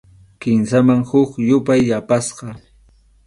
Kimsaman 0.41 1.01
huk 1.09 1.31
yupay 1.47 1.81
yapasqa. 1.89 2.49